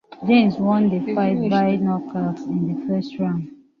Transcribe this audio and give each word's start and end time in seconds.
Jaynes 0.23 0.57
won 0.59 0.89
the 0.89 1.13
fight 1.13 1.37
via 1.47 1.77
knockout 1.77 2.39
in 2.47 2.73
the 2.73 2.87
first 2.87 3.19
round. 3.19 3.51